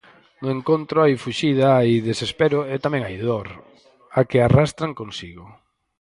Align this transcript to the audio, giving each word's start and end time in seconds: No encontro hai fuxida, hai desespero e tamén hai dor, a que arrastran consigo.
No 0.41 0.49
encontro 0.57 0.97
hai 1.03 1.13
fuxida, 1.23 1.67
hai 1.77 1.91
desespero 2.09 2.59
e 2.73 2.75
tamén 2.85 3.03
hai 3.05 3.17
dor, 3.29 3.47
a 4.19 4.21
que 4.29 4.39
arrastran 4.39 4.91
consigo. 5.01 5.45